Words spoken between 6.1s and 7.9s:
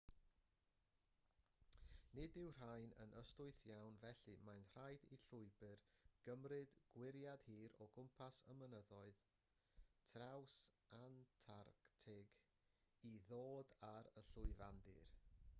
gymryd gwyriad hir o